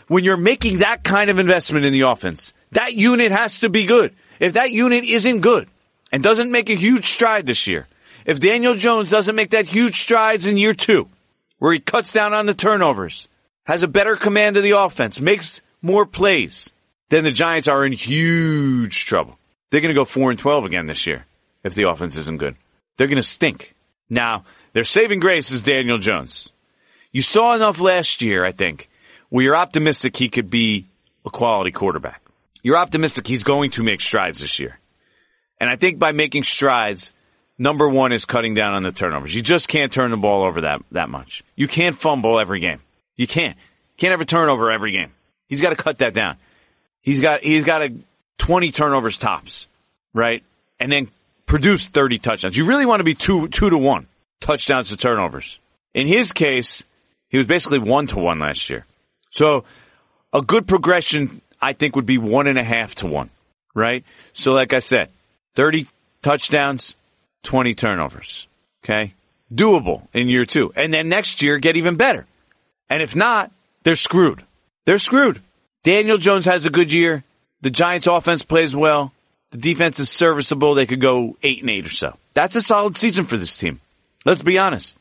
[0.09, 3.87] When you're making that kind of investment in the offense, that unit has to be
[3.87, 4.15] good.
[4.39, 5.69] If that unit isn't good
[6.15, 7.89] and doesn't make a huge stride this year,
[8.25, 11.09] if Daniel Jones doesn't make that huge strides in year two,
[11.59, 13.27] where he cuts down on the turnovers,
[13.65, 16.71] has a better command of the offense, makes more plays,
[17.09, 19.37] then the Giants are in huge trouble.
[19.71, 21.27] They're going to go 4 and 12 again this year
[21.65, 22.55] if the offense isn't good.
[22.97, 23.75] They're going to stink.
[24.09, 26.49] Now, their saving grace is Daniel Jones.
[27.11, 28.89] You saw enough last year, I think,
[29.31, 30.87] where you're optimistic he could be
[31.27, 32.23] a quality quarterback.
[32.63, 34.79] You're optimistic he's going to make strides this year.
[35.61, 37.13] And I think by making strides,
[37.59, 39.35] number one is cutting down on the turnovers.
[39.35, 41.43] You just can't turn the ball over that, that much.
[41.57, 42.81] You can't fumble every game.
[43.17, 43.57] You can't.
[43.97, 45.13] Can't have a turnover every game.
[45.49, 46.37] He's got to cut that down.
[47.01, 47.95] He's got, he's got a
[48.39, 49.67] 20 turnovers tops,
[50.13, 50.43] right?
[50.81, 51.09] And then
[51.47, 52.57] produce 30 touchdowns.
[52.57, 54.07] You really want to be two, two to one
[54.41, 55.59] touchdowns to turnovers.
[55.95, 56.83] In his case,
[57.29, 58.85] he was basically one to one last year.
[59.31, 59.65] So
[60.33, 63.31] a good progression, I think, would be one and a half to one,
[63.75, 64.05] right?
[64.33, 65.11] So like I said,
[65.55, 65.87] 30
[66.23, 66.95] touchdowns,
[67.45, 68.47] 20 turnovers.
[68.85, 69.15] Okay.
[69.53, 70.73] Doable in year two.
[70.75, 72.27] And then next year get even better.
[72.91, 73.51] And if not,
[73.83, 74.43] they're screwed.
[74.85, 75.41] They're screwed.
[75.83, 77.25] Daniel Jones has a good year.
[77.61, 79.13] The Giants offense plays well.
[79.51, 80.75] The defense is serviceable.
[80.75, 82.17] They could go eight and eight or so.
[82.35, 83.81] That's a solid season for this team.
[84.25, 84.97] Let's be honest.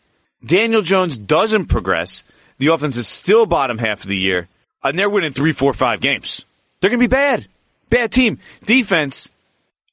[0.45, 2.23] Daniel Jones doesn't progress,
[2.57, 4.47] the offense is still bottom half of the year,
[4.83, 6.43] and they're winning three, four, five games.
[6.79, 7.47] They're going to be bad.
[7.89, 8.39] Bad team.
[8.65, 9.29] Defense,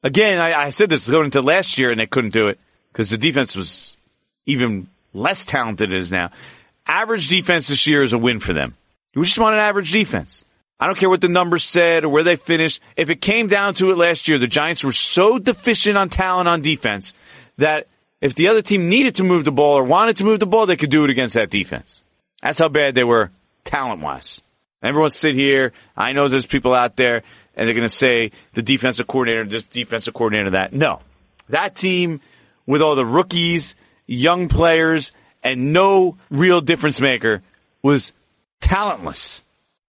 [0.03, 2.59] again, I, I said this going into last year and they couldn't do it
[2.93, 3.97] because the defense was
[4.47, 6.31] even less talented than it is now.
[6.87, 8.77] Average defense this year is a win for them.
[9.15, 10.45] We just want an average defense.
[10.79, 12.81] I don't care what the numbers said or where they finished.
[12.97, 16.49] If it came down to it last year, the Giants were so deficient on talent
[16.49, 17.13] on defense
[17.59, 17.87] that
[18.21, 20.67] if the other team needed to move the ball or wanted to move the ball,
[20.67, 22.01] they could do it against that defense.
[22.43, 23.31] That's how bad they were
[23.65, 24.41] talent wise.
[24.83, 25.73] Everyone sit here.
[25.95, 27.23] I know there's people out there
[27.61, 30.73] and they're going to say the defensive coordinator, this defensive coordinator, that.
[30.73, 31.01] No.
[31.51, 32.23] That team
[32.65, 33.75] with all the rookies,
[34.07, 37.43] young players, and no real difference maker
[37.83, 38.13] was
[38.63, 39.43] talentless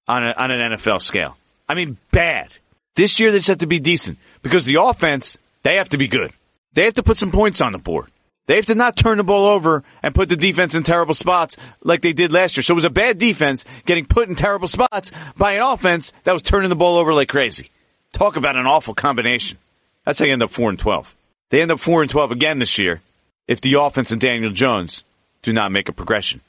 [0.05, 1.37] on, a, on an NFL scale.
[1.69, 2.49] I mean, bad.
[2.95, 6.09] This year they just have to be decent because the offense, they have to be
[6.09, 6.33] good.
[6.73, 8.10] They have to put some points on the board.
[8.51, 11.55] They have to not turn the ball over and put the defense in terrible spots
[11.85, 12.63] like they did last year.
[12.63, 16.33] So it was a bad defense getting put in terrible spots by an offense that
[16.33, 17.69] was turning the ball over like crazy.
[18.11, 19.57] Talk about an awful combination.
[20.05, 21.15] That's how you end up 4 and 12.
[21.49, 22.99] They end up 4 and 12 again this year
[23.47, 25.05] if the offense and Daniel Jones
[25.43, 26.41] do not make a progression.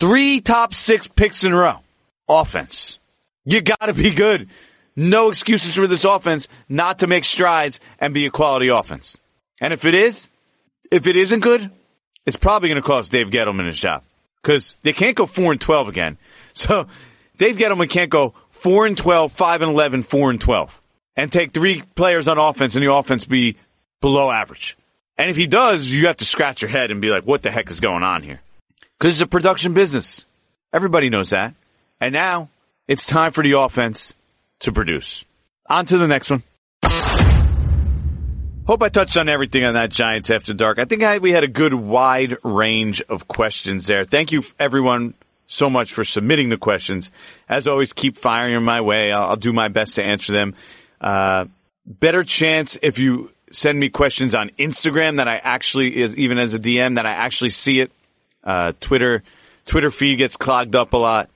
[0.00, 1.78] Three top six picks in a row.
[2.28, 2.98] Offense.
[3.44, 4.48] You gotta be good.
[4.96, 9.16] No excuses for this offense not to make strides and be a quality offense.
[9.60, 10.28] And if it is,
[10.94, 11.70] if it isn't good,
[12.24, 14.02] it's probably going to cost Dave Gettleman his job
[14.40, 16.18] because they can't go four and twelve again.
[16.56, 16.86] So
[17.36, 20.80] Dave Gettleman can't go four and 12, 5 and 11, 4 and 12
[21.16, 23.56] and take three players on offense and the offense be
[24.00, 24.76] below average.
[25.18, 27.50] And if he does, you have to scratch your head and be like, what the
[27.50, 28.40] heck is going on here?
[28.96, 30.24] Because it's a production business.
[30.72, 31.54] Everybody knows that.
[32.00, 32.50] And now
[32.86, 34.14] it's time for the offense
[34.60, 35.24] to produce.
[35.66, 36.44] On to the next one.
[38.66, 40.78] Hope I touched on everything on that Giants After Dark.
[40.78, 44.04] I think I, we had a good wide range of questions there.
[44.04, 45.12] Thank you everyone
[45.46, 47.10] so much for submitting the questions.
[47.46, 49.12] As always, keep firing my way.
[49.12, 50.54] I'll, I'll do my best to answer them.
[50.98, 51.44] Uh,
[51.84, 56.54] better chance if you send me questions on Instagram that I actually is even as
[56.54, 57.92] a DM that I actually see it.
[58.42, 59.22] Uh, Twitter,
[59.66, 61.28] Twitter feed gets clogged up a lot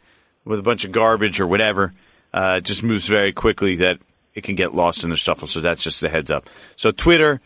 [0.46, 1.92] with a bunch of garbage or whatever.
[2.32, 3.98] Uh, it just moves very quickly that
[4.34, 5.48] it can get lost in the shuffle.
[5.48, 6.48] So that's just the heads up.
[6.76, 7.40] So Twitter,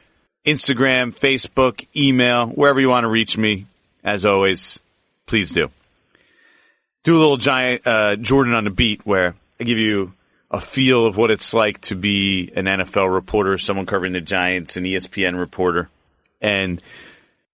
[0.44, 3.66] Instagram, Facebook, email, wherever you want to reach me,
[4.04, 4.78] as always,
[5.26, 5.70] please do.
[7.04, 10.12] Do a little giant uh, Jordan on the beat where I give you
[10.50, 14.76] a feel of what it's like to be an NFL reporter, someone covering the Giants,
[14.76, 15.88] an ESPN reporter.
[16.40, 16.82] And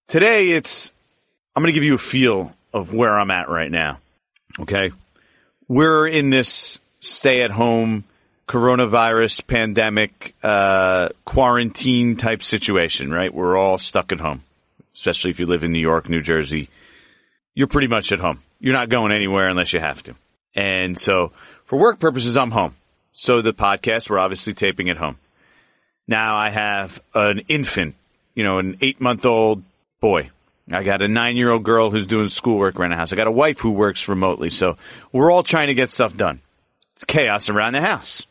[0.09, 0.91] today it's,
[1.55, 3.99] I'm going to give you a feel of where I'm at right now.
[4.61, 4.91] Okay.
[5.69, 8.05] We're in this stay at home
[8.49, 13.33] coronavirus pandemic uh, quarantine type situation, right?
[13.33, 14.43] We're all stuck at home,
[14.95, 16.71] especially if you live in New York, New Jersey.
[17.55, 18.41] You're pretty much at home.
[18.59, 20.15] You're not going anywhere unless you have to.
[20.55, 21.33] And so,
[21.67, 22.75] for work purposes, I'm home.
[23.13, 25.19] So the podcast, we're obviously taping at home.
[26.07, 27.97] Now I have an infant,
[28.35, 29.63] you know, an eight month old
[30.01, 30.31] boy.
[30.73, 33.13] I got a nine year old girl who's doing schoolwork around the house.
[33.13, 34.51] I got a wife who works remotely.
[34.51, 34.77] So
[35.13, 36.41] we're all trying to get stuff done.
[36.95, 38.27] It's chaos around the house.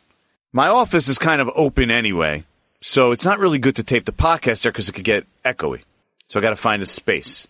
[0.54, 2.44] My office is kind of open anyway,
[2.82, 5.82] so it's not really good to tape the podcast there because it could get echoey.
[6.28, 7.48] So I got to find a space.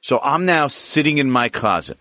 [0.00, 1.98] So I'm now sitting in my closet,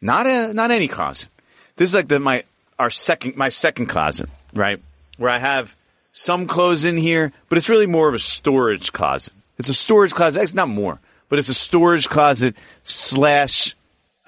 [0.00, 1.28] not a not any closet.
[1.76, 2.44] This is like the my
[2.78, 4.80] our second my second closet, right?
[5.16, 5.74] Where I have
[6.12, 9.32] some clothes in here, but it's really more of a storage closet.
[9.58, 10.42] It's a storage closet.
[10.42, 13.74] It's not more, but it's a storage closet slash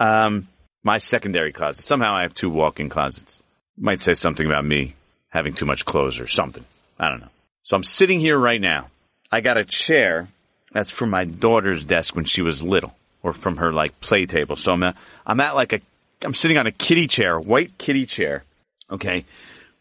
[0.00, 0.48] um,
[0.83, 1.85] my secondary closet.
[1.85, 3.40] Somehow I have two walk-in closets.
[3.78, 4.94] Might say something about me
[5.30, 6.64] having too much clothes or something.
[6.98, 7.28] I don't know.
[7.62, 8.88] So I'm sitting here right now.
[9.32, 10.28] I got a chair
[10.72, 14.56] that's from my daughter's desk when she was little or from her like play table.
[14.56, 15.80] So I'm at, I'm at like a,
[16.22, 18.44] I'm sitting on a kitty chair, white kitty chair.
[18.90, 19.24] Okay.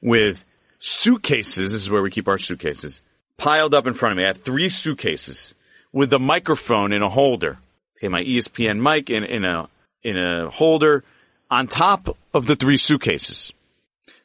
[0.02, 0.44] With
[0.80, 1.72] suitcases.
[1.72, 3.02] This is where we keep our suitcases
[3.38, 4.24] piled up in front of me.
[4.24, 5.56] I have three suitcases
[5.92, 7.58] with the microphone in a holder.
[7.98, 8.08] Okay.
[8.08, 9.68] My ESPN mic in, in a,
[10.04, 11.04] in a holder
[11.50, 13.54] on top of the three suitcases.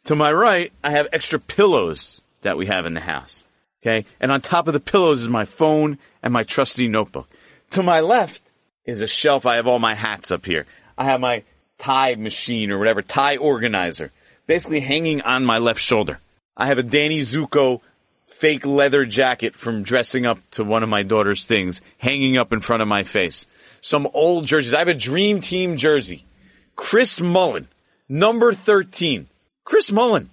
[0.04, 3.42] To my right, I have extra pillows that we have in the house.
[3.82, 4.06] Okay.
[4.20, 7.28] And on top of the pillows is my phone and my trusty notebook.
[7.70, 8.42] To my left
[8.84, 9.46] is a shelf.
[9.46, 10.66] I have all my hats up here.
[10.96, 11.42] I have my
[11.78, 14.12] tie machine or whatever, tie organizer,
[14.46, 16.18] basically hanging on my left shoulder.
[16.56, 17.80] I have a Danny Zuko
[18.26, 22.60] fake leather jacket from dressing up to one of my daughter's things hanging up in
[22.60, 23.46] front of my face.
[23.80, 24.74] Some old jerseys.
[24.74, 26.24] I have a dream team jersey.
[26.76, 27.68] Chris Mullin,
[28.08, 29.28] number 13.
[29.64, 30.30] Chris Mullin,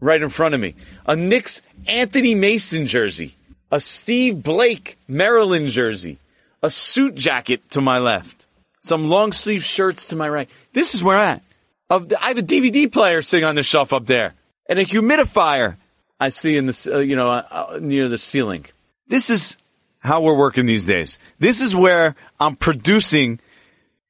[0.00, 0.74] right in front of me.
[1.06, 3.34] A Knicks Anthony Mason jersey.
[3.70, 6.18] A Steve Blake Maryland jersey.
[6.62, 8.44] A suit jacket to my left.
[8.80, 10.48] Some long sleeve shirts to my right.
[10.72, 11.42] This is where I'm at.
[11.90, 14.34] I have a DVD player sitting on the shelf up there.
[14.68, 15.76] and a humidifier
[16.20, 18.66] I see in the, uh, you know, uh, uh, near the ceiling.
[19.06, 19.56] This is
[20.00, 21.18] how we're working these days.
[21.38, 23.40] This is where I'm producing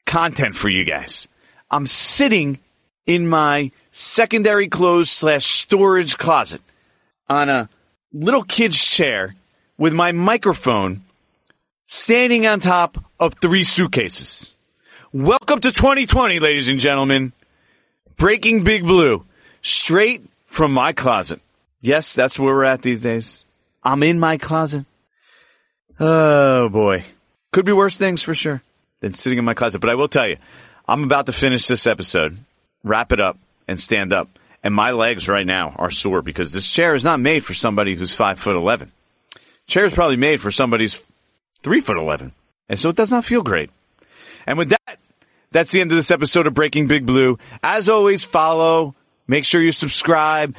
[0.07, 1.29] content for you guys.
[1.71, 2.59] I'm sitting
[3.09, 6.61] in my secondary clothes slash storage closet
[7.29, 7.69] on a
[8.13, 9.35] little kid's chair
[9.79, 11.03] with my microphone
[11.87, 14.55] standing on top of three suitcases.
[15.11, 17.33] Welcome to 2020, ladies and gentlemen.
[18.19, 19.25] Breaking Big Blue,
[19.63, 21.41] straight from my closet.
[21.81, 23.45] Yes, that's where we're at these days.
[23.83, 24.85] I'm in my closet.
[25.99, 27.05] Oh boy.
[27.53, 28.61] Could be worse things for sure
[29.01, 29.79] than sitting in my closet.
[29.79, 30.37] But I will tell you,
[30.87, 32.37] I'm about to finish this episode,
[32.85, 34.29] wrap it up, and stand up.
[34.63, 37.95] And my legs right now are sore because this chair is not made for somebody
[37.95, 38.91] who's five foot eleven.
[39.67, 41.01] Chair is probably made for somebody's
[41.63, 42.33] three foot eleven.
[42.69, 43.71] And so it does not feel great.
[44.47, 44.99] And with that,
[45.51, 47.39] that's the end of this episode of Breaking Big Blue.
[47.63, 48.95] As always, follow,
[49.27, 50.55] make sure you subscribe.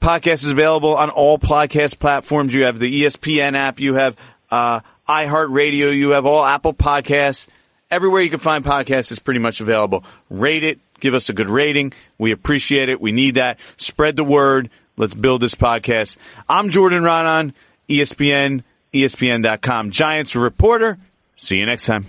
[0.00, 2.52] Podcast is available on all podcast platforms.
[2.52, 4.16] You have the ESPN app, you have
[4.50, 7.48] uh, iHeartRadio, you have all Apple Podcasts.
[7.90, 10.04] Everywhere you can find podcasts is pretty much available.
[10.28, 11.92] Rate it, give us a good rating.
[12.16, 12.98] We appreciate it.
[12.98, 13.58] We need that.
[13.76, 14.70] Spread the word.
[14.96, 16.16] Let's build this podcast.
[16.48, 17.52] I'm Jordan Raanan,
[17.90, 20.98] ESPN, ESPN.com Giants reporter.
[21.36, 22.06] See you next time.